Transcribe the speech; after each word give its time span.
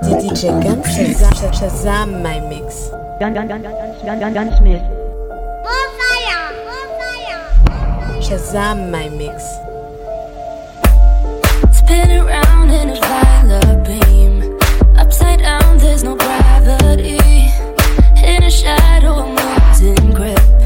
DJ 0.00 0.48
Gun 0.64 0.80
Shazam 1.52 2.22
my 2.22 2.40
mix. 2.40 2.88
Gun 3.20 3.34
Gun 3.34 3.46
Gun 3.46 3.60
Gun 3.60 3.74
Gun 4.06 4.20
Gun 4.20 4.32
Gunsmith. 4.32 4.82
Shazam 8.24 8.90
my 8.90 9.10
mix. 9.10 9.44
Spin 11.76 12.10
around 12.10 12.70
in 12.70 12.88
a 12.88 13.00
violet 13.00 13.84
beam. 13.84 14.58
Upside 14.96 15.40
down, 15.40 15.76
there's 15.76 16.02
no 16.02 16.16
gravity. 16.16 17.18
In 18.24 18.44
a 18.44 18.50
shadow, 18.50 19.12
a 19.12 19.34
mountain 19.34 20.14
grip. 20.14 20.61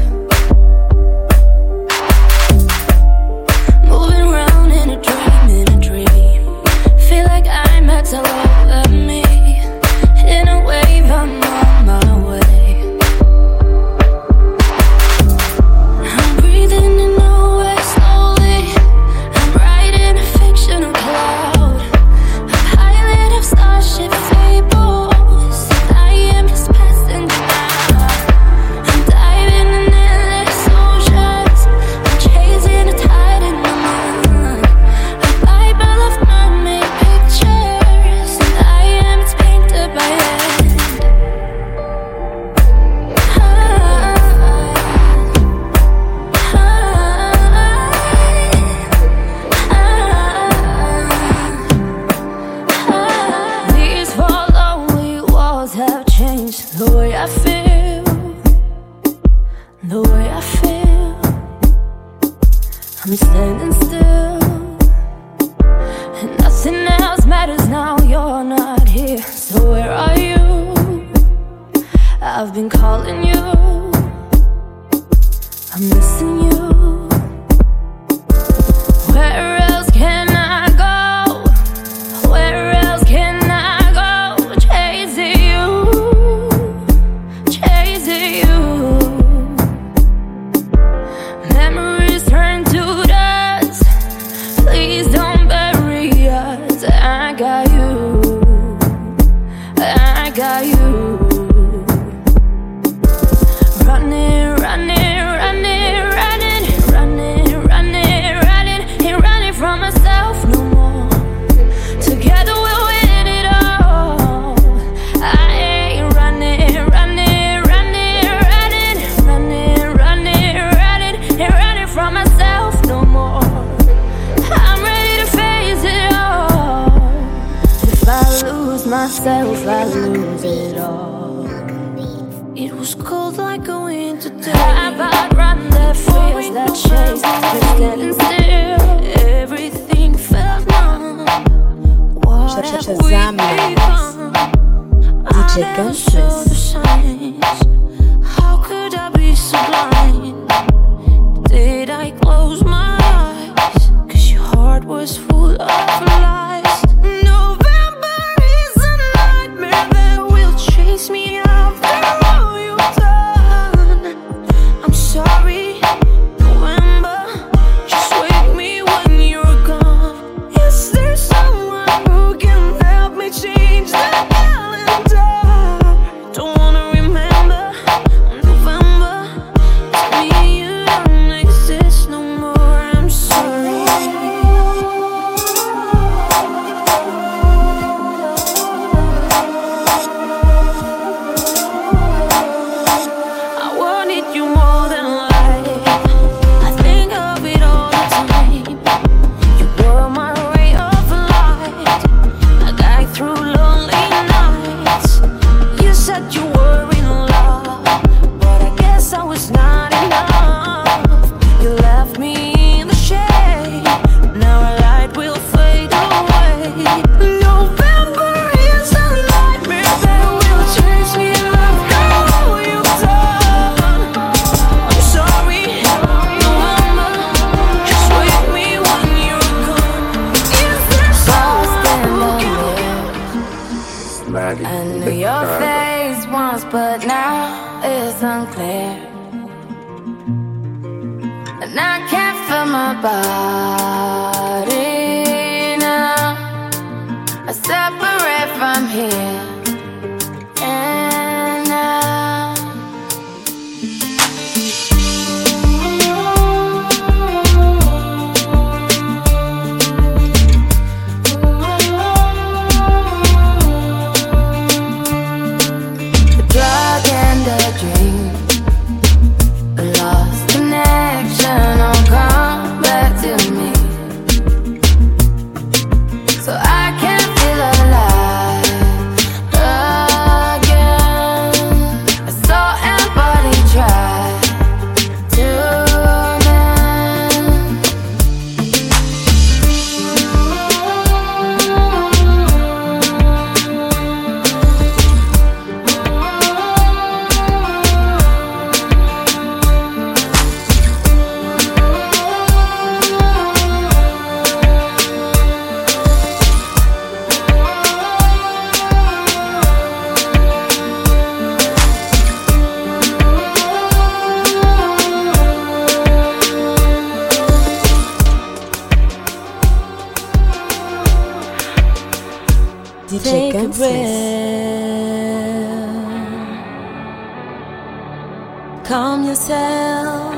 Calm 328.83 329.23
yourself, 329.23 330.33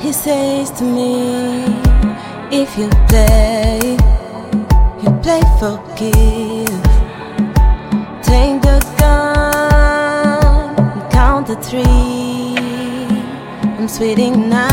he 0.00 0.12
says 0.12 0.72
to 0.72 0.82
me. 0.82 1.62
If 2.50 2.76
you 2.76 2.88
play, 3.06 3.96
you 5.00 5.10
play, 5.22 5.42
for 5.60 5.78
give. 5.94 6.82
Take 8.20 8.62
the 8.62 8.80
gun, 8.98 10.74
and 10.76 11.12
count 11.12 11.46
the 11.46 11.56
three. 11.62 12.56
I'm 13.78 13.86
sweating 13.86 14.48
now. 14.48 14.68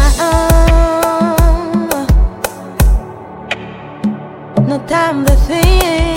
No 4.68 4.84
time 4.88 5.26
to 5.28 5.36
think. 5.46 6.17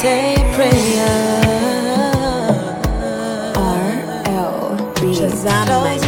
say 0.00 0.36
prayer. 0.54 1.42
R 3.56 3.90
L 4.26 4.94
B. 4.94 6.07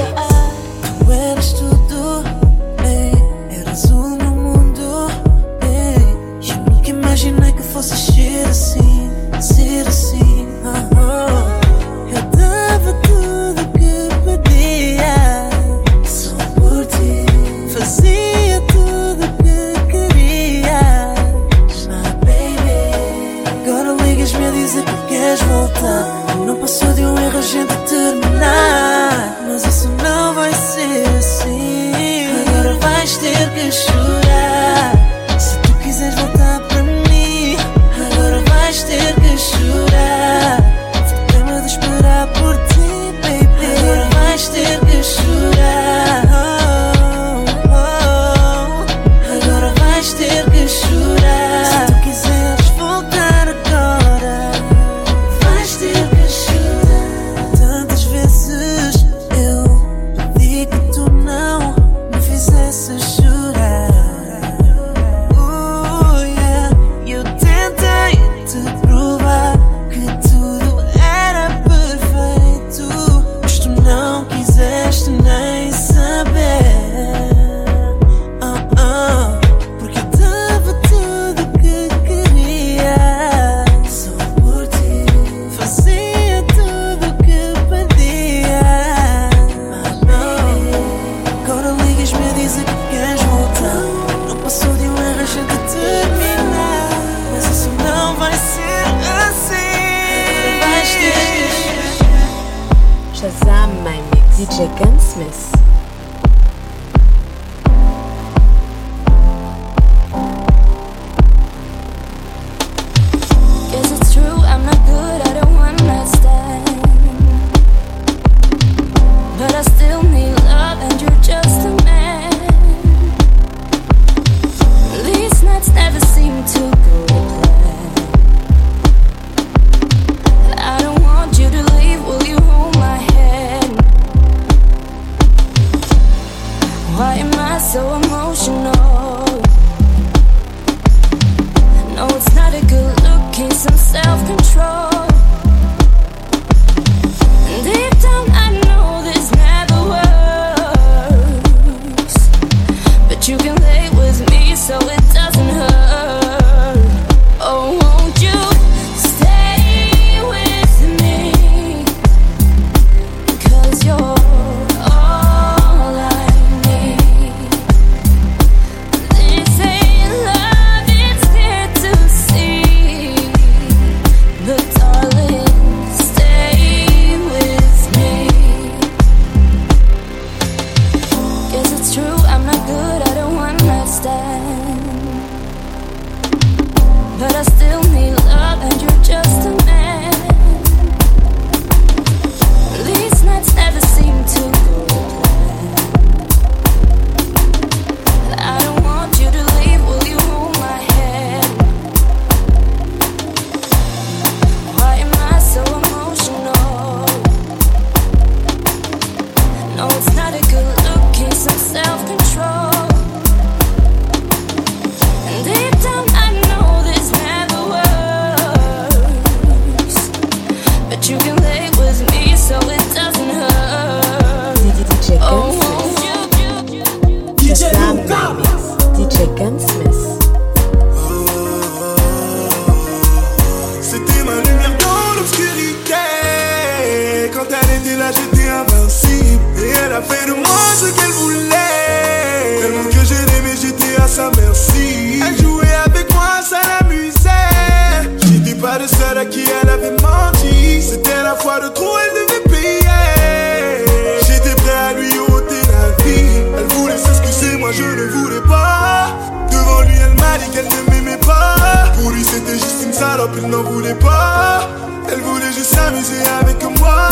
je 257.80 257.86
ne 258.00 258.06
voulais 258.08 258.40
pas. 258.46 259.16
Devant 259.50 259.82
lui, 259.82 259.96
elle 260.04 260.14
m'a 260.20 260.38
dit 260.38 260.50
qu'elle 260.52 260.68
ne 260.68 260.90
m'aimait 260.90 261.16
pas. 261.18 261.56
Pour 261.98 262.10
lui, 262.10 262.22
c'était 262.24 262.58
juste 262.64 262.82
une 262.84 262.92
salope, 262.92 263.34
il 263.36 263.48
n'en 263.48 263.62
voulait 263.62 263.94
pas. 263.94 264.68
Elle 265.10 265.20
voulait 265.20 265.52
juste 265.52 265.74
s'amuser 265.74 266.22
avec 266.40 266.62
moi. 266.78 267.08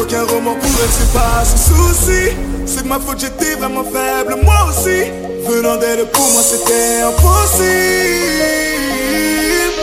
Aucun 0.00 0.24
roman 0.24 0.54
pour 0.54 0.74
elle, 0.82 0.90
c'est 0.98 1.12
pas 1.12 1.44
son 1.44 1.56
souci. 1.56 2.22
C'est 2.66 2.82
de 2.82 2.88
ma 2.88 2.98
faute, 2.98 3.20
j'étais 3.20 3.54
vraiment 3.54 3.84
faible, 3.84 4.36
moi 4.42 4.66
aussi. 4.68 5.10
Venant 5.48 5.76
d'elle, 5.76 6.06
pour 6.10 6.28
moi, 6.32 6.42
c'était 6.42 7.02
impossible. 7.02 7.64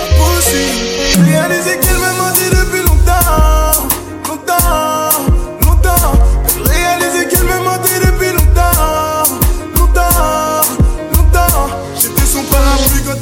Impossible. 0.03 1.25
Réaliser 1.29 1.77
qu'elle 1.79 2.00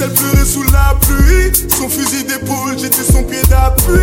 elle 0.01 0.13
pleurait 0.13 0.46
sous 0.46 0.63
la 0.63 0.96
pluie. 1.01 1.51
Son 1.70 1.89
fusil 1.89 2.24
d'épaule, 2.24 2.77
j'étais 2.77 3.03
son 3.03 3.24
pied 3.24 3.41
d'appui. 3.50 4.00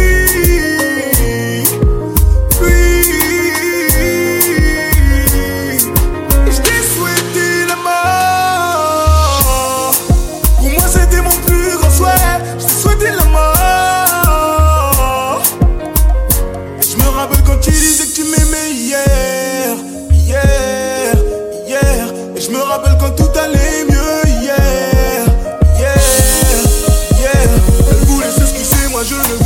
Je 29.07 29.15
ne 29.15 29.46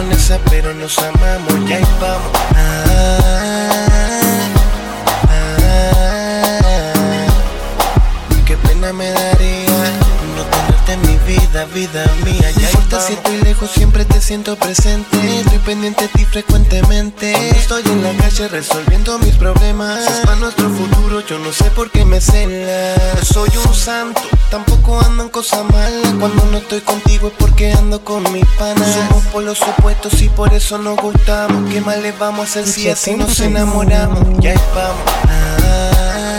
en 0.00 0.12
esa, 0.12 0.38
pero 0.50 0.74
nos 0.74 0.98
amamos, 0.98 1.52
y 1.68 1.72
ahí 1.72 1.84
vamos. 2.00 2.30
Qué 8.46 8.56
pena 8.58 8.92
me 8.92 9.10
daría 9.10 9.66
no 10.36 10.42
tenerte 10.44 10.92
en 10.92 11.02
mi 11.02 11.16
vida, 11.26 11.64
vida 11.74 12.06
mía. 12.24 12.50
Ya 12.52 12.68
importa 12.96 13.00
si 13.00 13.12
estoy 13.14 13.42
lejos, 13.42 13.70
siempre 13.70 14.04
te 14.04 14.20
siento 14.20 14.56
presente. 14.56 15.40
Estoy 15.40 15.58
pendiente 15.58 16.02
de 16.02 16.08
ti 16.08 16.24
frecuentemente. 16.24 17.50
Estoy 17.50 17.82
en 17.86 18.02
la 18.02 18.12
calle 18.16 18.48
resolviendo 18.48 19.18
mis 19.18 19.34
problemas. 19.34 20.04
Si 20.04 20.12
es 20.12 20.18
para 20.20 20.36
nuestro 20.36 20.68
futuro, 20.70 21.20
yo 21.20 21.38
no 21.38 21.52
sé 21.52 21.70
por 21.70 21.90
qué 21.90 22.04
me 22.04 22.20
celas. 22.20 22.98
No 23.18 23.24
soy 23.24 23.50
un 23.66 23.74
santo, 23.74 24.22
tampoco 24.50 25.00
ando 25.00 25.24
en 25.24 25.28
cosas 25.28 25.64
malas. 25.70 26.14
Cuando 26.18 26.44
no 26.46 26.58
estoy 26.58 26.80
contigo 26.80 27.28
es 27.28 27.34
porque 27.38 27.72
ando 27.72 28.02
con 28.02 28.22
mis 28.32 28.46
panas. 28.58 28.88
Somos 28.94 29.24
polos 29.26 29.60
opuestos 29.62 30.20
y 30.22 30.28
por 30.28 30.52
eso 30.54 30.78
nos 30.78 30.96
gustamos. 30.96 31.70
¿Qué 31.72 31.80
más 31.80 31.98
le 31.98 32.12
vamos 32.12 32.40
a 32.40 32.60
hacer 32.60 32.66
si 32.66 32.88
así 32.88 33.14
nos 33.14 33.38
enamoramos? 33.40 34.20
Ya 34.40 34.52
ahí 34.52 34.60
vamos. 34.74 35.16
Peleamos, 35.26 36.35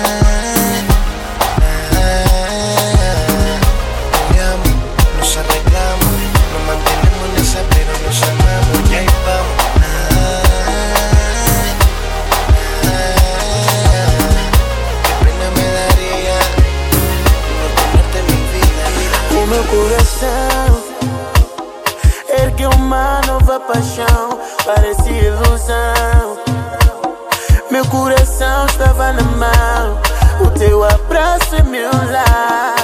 abraço 31.97 32.03
é 32.03 32.05
meu 32.05 32.11
lar. 32.11 32.75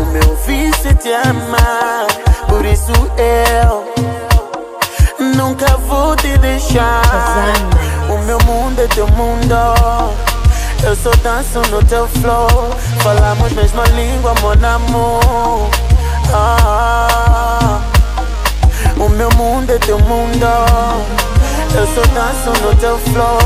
O 0.00 0.04
meu 0.06 0.36
vício 0.46 0.90
é 0.90 0.94
te 0.94 1.12
amar, 1.12 2.06
por 2.48 2.64
isso 2.64 2.92
eu 3.16 3.84
nunca 5.34 5.76
vou 5.78 6.16
te 6.16 6.36
deixar. 6.38 7.52
O 8.08 8.18
meu 8.24 8.38
mundo 8.40 8.80
é 8.80 8.86
teu 8.88 9.06
mundo. 9.08 9.54
Eu 10.82 10.94
só 10.94 11.10
danço 11.22 11.60
no 11.70 11.82
teu 11.84 12.06
flow. 12.08 12.70
Falamos 13.02 13.52
mesma 13.52 13.84
língua, 13.94 14.34
mon 14.42 14.66
amor. 14.66 15.70
Ah, 16.32 17.80
o 18.98 19.08
meu 19.08 19.30
mundo 19.36 19.70
é 19.70 19.78
teu 19.78 19.98
mundo. 19.98 20.46
Eu 21.74 21.86
só 21.94 22.02
danço 22.14 22.62
no 22.62 22.74
teu 22.76 22.98
flow. 22.98 23.38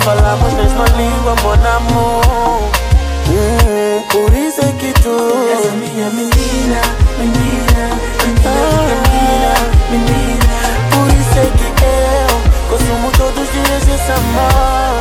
Falamos 0.00 0.52
mesma 0.54 0.84
língua, 0.96 1.34
mon 1.42 1.66
amor. 1.76 2.86
Hum, 3.28 3.85
por 4.10 4.32
isso 4.34 4.60
é 4.60 4.72
que 4.78 4.92
tu 5.02 5.16
És 5.52 5.66
a 5.68 5.72
minha 5.72 6.08
menina, 6.10 6.80
menina, 7.18 7.84
menina, 8.22 8.52
menina, 8.88 9.52
menina 9.90 10.54
Por 10.92 11.08
isso 11.08 11.38
é 11.38 11.46
que 11.58 11.68
eu 11.84 12.28
consumo 12.70 13.10
todos 13.16 13.42
os 13.42 13.52
dias 13.52 13.82
esse 13.82 14.12
amor. 14.12 15.00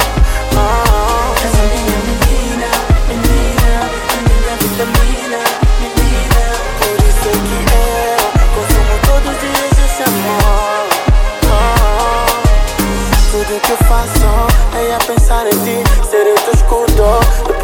Ah, 0.58 1.34
Essa 1.46 1.64
minha 1.74 1.98
menina, 2.08 2.70
menina, 3.10 3.72
menina, 4.14 4.52
vitamina, 4.62 5.42
menina. 5.82 6.44
Por 6.80 6.98
isso 7.10 7.26
é 7.28 7.36
que 7.48 7.58
eu 7.74 8.18
consumo 8.56 8.96
todos 9.08 9.32
os 9.34 9.40
dias 9.42 9.76
esse 9.86 10.04
amor. 10.04 10.84
Ah, 11.52 12.26
tudo 13.32 13.62
que 13.62 13.72
eu 13.72 13.78
faço 13.88 14.30
é 14.78 14.96
a 14.96 15.00
pensar 15.00 15.46
em 15.48 15.58
ti, 15.64 15.84
ser 16.10 16.28
eu 16.28 16.36
teu 16.36 16.54
escudo. 16.54 17.25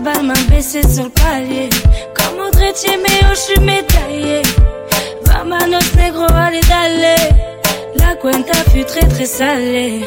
J'ai 0.00 0.06
déjà 0.06 0.20
le 0.20 0.22
bal, 0.22 0.26
main 0.26 0.42
baissée 0.48 0.82
sur 0.82 1.04
le 1.04 1.10
palier. 1.10 1.68
Comme 2.14 2.46
Audrey 2.46 2.72
mais 3.02 3.28
je 3.30 3.34
suis 3.34 3.60
médaillé. 3.60 4.42
Vamanos 5.24 5.94
negro, 5.96 6.26
allez 6.34 6.60
d'aller. 6.60 7.28
La 7.96 8.14
cuenta 8.14 8.54
fut 8.70 8.84
très 8.84 9.06
très 9.06 9.26
salée. 9.26 10.04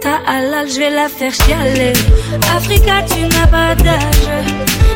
Ta 0.00 0.16
halal, 0.26 0.68
je 0.68 0.78
vais 0.78 0.90
la 0.90 1.08
faire 1.08 1.32
chialer. 1.32 1.92
Africa, 2.56 3.02
tu 3.06 3.22
n'as 3.22 3.46
pas 3.46 3.74
d'âge. 3.74 4.28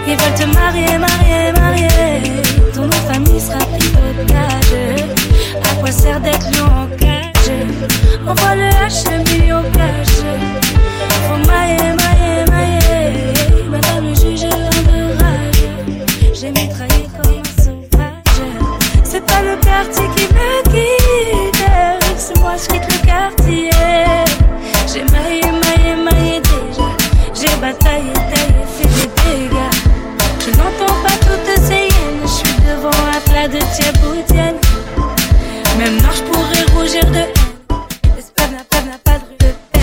Ils 0.07 0.17
veulent 0.17 0.35
te 0.35 0.55
marier, 0.55 0.99
marier, 0.99 1.53
marier. 1.53 2.43
Ton 2.75 2.83
nom 2.83 3.03
famille 3.11 3.41
sera 3.41 3.59
pris. 3.59 3.93
À 5.63 5.75
quoi 5.81 5.91
sert 5.91 6.21
d'être 6.21 6.47
lion 6.53 6.67
en 6.67 6.97
cage 6.97 7.53
Envoie 8.27 8.55
le 8.55 8.69
H, 8.87 9.05
le 9.11 9.39
million 9.39 9.63
cash. 9.73 10.17
Faut 11.29 11.51
mailler, 11.51 11.93
mailler. 11.93 12.06
J'ai 16.47 16.53
mitraillé 16.53 17.09
comme 17.21 17.33
un 17.33 17.63
sauvage. 17.65 18.39
C'est 19.03 19.27
pas 19.27 19.43
le 19.43 19.57
quartier 19.57 20.05
qui 20.15 20.33
me 20.33 20.63
quitte, 20.71 21.65
c'est 22.17 22.39
moi 22.39 22.53
je 22.57 22.69
quitte 22.69 22.85
le 22.85 23.05
quartier. 23.05 23.71
J'ai 24.87 25.03
maillé, 25.11 25.43
maillé, 25.43 25.97
maillé 26.05 26.41
déjà. 26.41 26.89
J'ai 27.35 27.57
bataillé, 27.57 28.13
taillé, 28.13 28.63
fait 28.77 28.87
des 28.87 29.49
dégâts. 29.49 29.75
Je 30.39 30.51
n'entends 30.53 30.95
pas 31.03 31.17
toutes 31.27 31.65
ces 31.65 31.75
hyènes, 31.75 32.23
je 32.23 32.29
suis 32.29 32.55
devant 32.61 32.91
un 32.91 33.21
plat 33.29 33.49
de 33.49 33.59
tiède 33.75 34.57
Même 35.79 35.97
non, 35.97 36.13
je 36.15 36.23
pourrais 36.23 36.79
rougir 36.79 37.05
de 37.07 37.17
haine. 37.17 37.35
L'espace 38.15 38.51
n'a 38.53 38.63
pas, 38.71 38.83
n'a 38.83 38.99
pas 39.03 39.19
de 39.19 39.35
peine. 39.37 39.83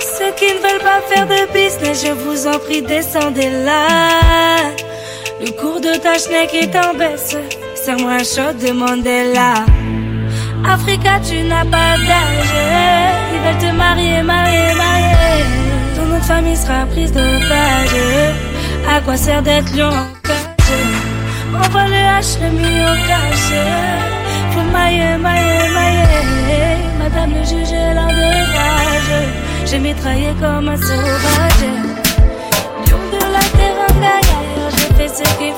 Ceux 0.00 0.32
qui 0.34 0.46
ne 0.46 0.58
veulent 0.58 0.82
pas 0.82 1.00
faire 1.08 1.28
de 1.28 1.52
business, 1.52 2.04
je 2.04 2.10
vous 2.10 2.48
en 2.48 2.58
prie, 2.58 2.82
descendez 2.82 3.50
là. 3.64 4.64
Le 5.40 5.50
cours 5.60 5.80
de 5.80 5.96
ta 5.98 6.18
schneck 6.18 6.54
est 6.54 6.74
en 6.76 6.94
baisse. 6.94 7.36
Serre-moi 7.74 8.18
shot 8.18 8.54
de 8.64 8.72
Mandela. 8.72 9.54
Africa, 10.64 11.20
tu 11.28 11.42
n'as 11.42 11.64
pas 11.64 11.96
d'âge. 12.08 12.54
Ils 13.32 13.40
veulent 13.44 13.70
te 13.70 13.76
marier, 13.76 14.22
marier, 14.22 14.74
marier. 14.74 15.44
Ton 15.96 16.06
nom 16.06 16.20
famille 16.20 16.56
sera 16.56 16.86
prise 16.86 17.12
d'otage. 17.12 18.00
À 18.88 19.00
quoi 19.00 19.16
sert 19.16 19.42
d'être 19.42 19.74
lion 19.76 19.88
en 19.88 20.06
cage? 20.22 20.72
Envoie 21.54 21.88
le 21.88 22.02
H, 22.20 22.38
le 22.40 22.50
million 22.50 22.94
cash. 23.08 23.50
Faut 24.52 24.66
mailler, 24.72 25.16
mailler, 25.18 25.68
mailler. 25.76 26.76
Madame 26.98 27.32
le 27.34 27.44
juge 27.44 27.72
est 27.72 27.94
l'un 27.94 28.06
de 28.06 28.28
rage. 28.56 29.28
J'ai 29.66 29.78
mitraillé 29.78 30.30
comme 30.40 30.68
un 30.68 30.76
sauvage. 30.76 31.93
Fait 35.08 35.24
ce 35.24 35.38
qu'il 35.38 35.54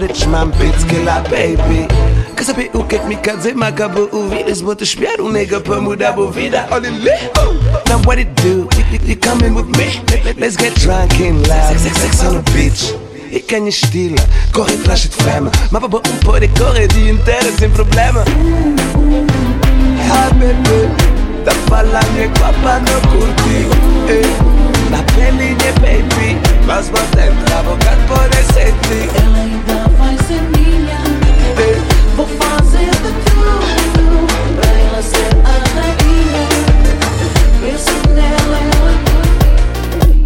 wytrzymam 0.00 0.52
Pyckela 0.52 1.20
baby. 1.20 1.86
Kasapy 2.34 2.70
uket 2.72 3.08
mi 3.08 3.16
kadze 3.16 3.54
makabo 3.54 4.00
uvidis 4.12 4.62
Bo 4.62 4.74
to 4.74 4.84
śmiaru 4.86 5.32
nigga 5.32 5.60
pomudabo 5.60 6.30
vida 6.30 6.66
Oli 6.70 6.90
li 6.90 7.10
Now 7.88 7.98
what 8.06 8.18
it 8.18 8.34
do? 8.42 8.68
You, 8.76 8.84
you, 8.92 8.98
you 9.04 9.16
coming 9.16 9.54
with 9.54 9.68
me? 9.78 10.00
Let's 10.38 10.56
get 10.56 10.74
drunk 10.74 11.20
and 11.20 11.46
love, 11.48 11.78
Sex, 11.78 11.98
sex, 11.98 12.24
on 12.24 12.34
the 12.34 12.50
beach. 12.52 12.94
Ik 13.30 13.46
ken 13.46 13.64
je 13.64 13.70
stijl, 13.70 14.14
koor 14.50 14.66
het 14.66 14.78
flasje 14.82 15.08
vlammen 15.10 15.52
Maar 15.70 15.80
we 15.80 15.88
boven 15.88 16.22
voor 16.24 16.40
de 16.40 16.48
koren 16.58 16.88
die 16.88 17.06
interne 17.06 17.50
zijn 17.58 17.70
problemen 17.70 18.22
Ja 20.06 20.26
ah, 20.26 20.38
baby, 20.38 20.88
dat 21.44 21.56
verlang 21.64 22.18
ik 22.18 22.32
papa 22.32 22.80
pa 22.84 23.00
contigo 23.08 23.72
eh. 24.06 24.57
Na 24.90 25.02
pelinha, 25.14 25.72
baby 25.80 26.38
Mas 26.66 26.88
por 26.88 27.02
dentro 27.16 27.56
a 27.56 27.62
boca 27.62 27.96
pode 28.08 28.36
sentir 28.52 29.08
Ela 29.22 29.38
ainda 29.38 29.88
vai 29.98 30.16
ser 30.26 30.42
minha. 30.56 30.98
Vou 32.16 32.26
fazer 32.26 32.90
de 32.90 33.12
tudo 33.30 34.26
pra 34.56 34.70
ela 34.70 35.02
ser 35.02 35.30
a 35.44 35.56
rainha. 35.78 36.44
Penso 37.60 37.96
nela 38.14 38.60
noite 38.80 39.12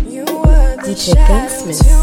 You 0.09 0.25
were 0.41 0.77
the 0.83 0.95
DJ 0.95 1.15
shadow 1.15 1.27
Gunsmith. 1.27 2.03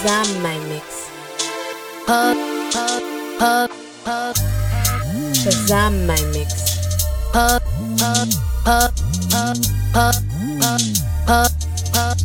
Design 0.00 0.42
my 0.42 0.56
mix. 0.68 1.10
Pub, 2.06 2.36
pub, 2.72 3.02
pub, 3.36 3.70
pub. 4.04 4.36
Shazam 5.34 6.06
my 6.06 6.22
mix. 6.32 6.78
Pub, 7.32 7.62
pub, 7.98 8.28
pub, 8.64 8.92
pub, 9.28 9.56
pub, 9.92 10.14
pub, 10.62 10.82
pub, 11.26 11.50
pub. 11.92 12.18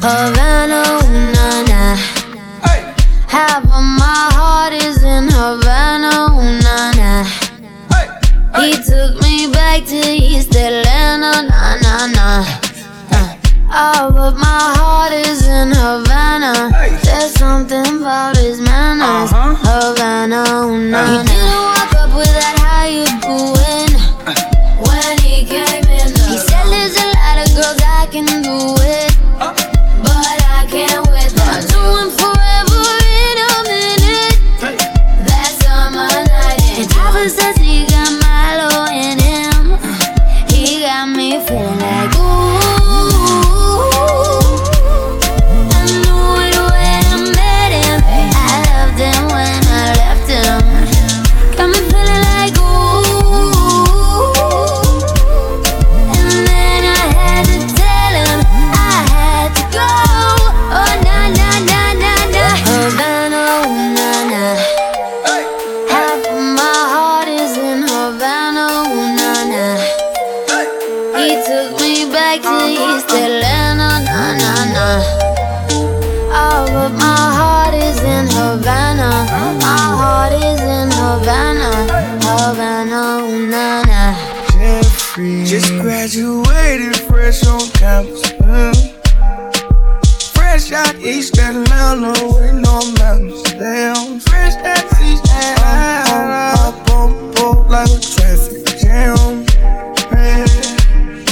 Havana, 0.00 0.80
ooh, 1.02 1.32
na, 1.34 1.46
na. 1.66 1.96
Hey. 2.62 2.94
Half 3.26 3.64
of 3.64 3.82
my 3.98 4.22
heart 4.38 4.72
is 4.74 5.02
in 5.02 5.26
Havana, 5.28 6.30
ooh, 6.30 6.62
na, 6.62 6.92
na. 6.92 7.24
Hey. 7.90 8.06
Hey. 8.54 8.70
He 8.70 8.82
took 8.84 9.20
me 9.20 9.50
back 9.50 9.86
to 9.86 9.96
East 9.96 10.54
Atlanta, 10.54 11.42
na, 11.50 11.76
na, 11.82 12.06
na. 12.06 12.71
Uh, 13.74 14.10
All 14.12 14.18
of 14.18 14.34
my 14.36 14.60
heart 14.76 15.12
is 15.12 15.46
in 15.46 15.70
Havana. 15.72 16.70
There's 17.04 17.32
something 17.34 18.00
about 18.00 18.36
his 18.36 18.60
manners. 18.60 19.30
Havana, 19.32 20.42
ooh, 20.66 20.90
na 20.90 21.00
na. 21.00 21.22
He 21.22 21.26
didn't 21.26 21.62
walk 21.68 21.92
up 21.96 22.10
with 22.14 22.32
that 22.36 22.56
how 22.60 22.84
you 22.86 23.06
doing 23.24 23.92
when 24.86 25.18
he 25.24 25.44
came 25.46 25.84
in. 25.88 26.08
He 26.28 26.36
said 26.38 26.66
there's 26.68 26.96
a 27.00 27.08
lot 27.16 27.36
of 27.40 27.48
girls 27.56 27.80
I 27.82 28.06
can 28.12 28.26
do 28.42 28.76
it. 28.82 29.11
Man, 98.92 99.16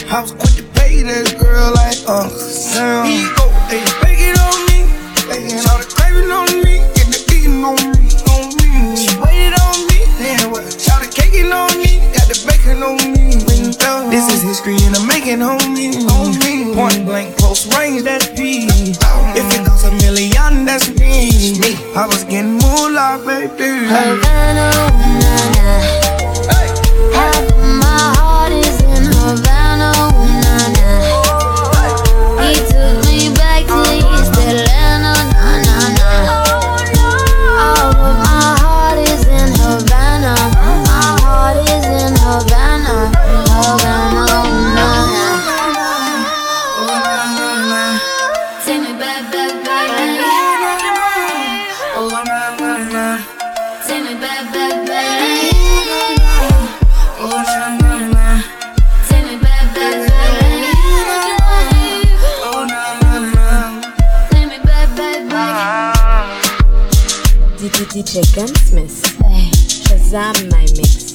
I 0.09 0.23
was 0.23 0.33
quick 0.33 0.57
to 0.57 0.65
pay 0.73 1.03
that 1.03 1.37
girl 1.37 1.69
like 1.77 2.01
uh, 2.09 2.25
Uncle 2.25 2.41
Sam. 2.41 3.05
He 3.05 3.29
go, 3.37 3.53
hey, 3.69 3.85
bake 4.01 4.33
it 4.33 4.41
on 4.41 4.65
me. 4.65 4.89
Laying 5.29 5.61
all 5.69 5.77
the 5.77 5.85
craving 5.85 6.33
on 6.33 6.49
me. 6.65 6.81
Get 6.97 7.13
the 7.13 7.21
beating 7.29 7.61
on 7.61 7.77
me, 7.77 8.01
on 8.33 8.57
me. 8.65 8.97
She 8.97 9.13
waited 9.21 9.61
on 9.61 9.77
me. 9.93 10.09
Then 10.17 10.49
what? 10.49 10.73
Shout 10.73 11.05
the 11.05 11.13
caking 11.13 11.53
on 11.53 11.69
me. 11.77 12.01
Got 12.17 12.33
the 12.33 12.41
bacon 12.49 12.81
on 12.81 12.97
me. 12.97 13.45
This 14.09 14.33
is 14.33 14.41
history 14.41 14.81
and 14.81 14.97
I'm 14.97 15.05
making 15.07 15.43
on 15.45 15.61
me. 15.77 16.01
On 16.09 16.33
me. 16.41 16.73
Point 16.73 17.05
blank, 17.05 17.37
close 17.37 17.69
range, 17.77 18.09
that's 18.09 18.33
P. 18.33 18.73
If 19.37 19.45
it 19.53 19.67
costs 19.69 19.85
a 19.85 19.93
million, 20.01 20.65
that's 20.65 20.89
me. 20.97 21.61
me. 21.61 21.77
I 21.93 22.09
was 22.09 22.25
getting 22.25 22.57
moolah, 22.57 23.21
baby. 23.21 23.85
Havana, 23.85 24.73
na. 25.21 26.00
DJ 67.87 68.23
Gunsmith. 68.35 69.03
Shazam 69.87 70.51
my 70.51 70.67
mix. 70.77 71.10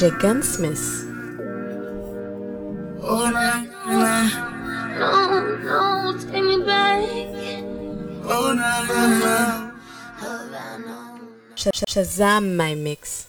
DJ 0.00 0.18
Gunsmith. 0.18 1.04
Oh, 3.04 3.28
na, 3.28 3.68
na. 3.84 4.24
No, 4.96 5.12
no, 5.60 6.16
take 6.16 6.42
me 6.42 6.64
back. 6.64 7.04
Oh, 8.24 8.56
Shazam 11.54 12.56
my 12.56 12.74
mix. 12.74 13.19